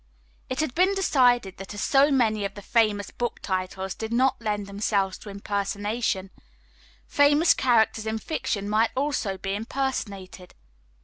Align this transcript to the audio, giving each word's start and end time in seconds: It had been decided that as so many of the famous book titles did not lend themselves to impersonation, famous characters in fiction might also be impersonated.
It 0.49 0.61
had 0.61 0.73
been 0.73 0.95
decided 0.95 1.57
that 1.57 1.75
as 1.75 1.83
so 1.83 2.09
many 2.09 2.43
of 2.43 2.55
the 2.55 2.63
famous 2.63 3.11
book 3.11 3.39
titles 3.39 3.93
did 3.93 4.11
not 4.11 4.41
lend 4.41 4.65
themselves 4.65 5.15
to 5.19 5.29
impersonation, 5.29 6.31
famous 7.05 7.53
characters 7.53 8.07
in 8.07 8.17
fiction 8.17 8.67
might 8.67 8.89
also 8.95 9.37
be 9.37 9.53
impersonated. 9.53 10.55